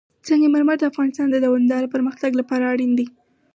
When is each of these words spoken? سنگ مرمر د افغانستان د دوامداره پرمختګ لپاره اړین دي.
سنگ 0.27 0.43
مرمر 0.53 0.75
د 0.79 0.83
افغانستان 0.91 1.27
د 1.31 1.37
دوامداره 1.45 1.91
پرمختګ 1.93 2.31
لپاره 2.39 2.69
اړین 2.73 2.91
دي. 2.97 3.07